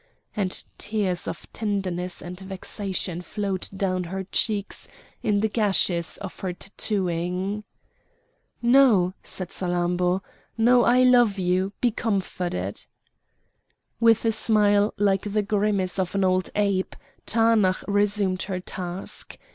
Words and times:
And 0.35 0.63
tears 0.79 1.27
of 1.27 1.45
tenderness 1.53 2.23
and 2.23 2.39
vexation 2.39 3.21
flowed 3.21 3.69
down 3.77 4.05
her 4.05 4.23
cheeks 4.23 4.87
in 5.21 5.41
the 5.41 5.47
gashes 5.47 6.17
of 6.17 6.39
her 6.39 6.53
tattooing. 6.53 7.63
"No!" 8.63 9.13
said 9.21 9.49
Salammbô, 9.51 10.21
"no, 10.57 10.85
I 10.85 11.03
love 11.03 11.37
you! 11.37 11.73
be 11.81 11.91
comforted!" 11.91 12.83
With 13.99 14.25
a 14.25 14.31
smile 14.31 14.95
like 14.97 15.31
the 15.31 15.43
grimace 15.43 15.99
of 15.99 16.15
an 16.15 16.23
old 16.23 16.49
ape, 16.55 16.95
Taanach 17.27 17.83
resumed 17.87 18.41
her 18.41 18.59
task. 18.59 19.37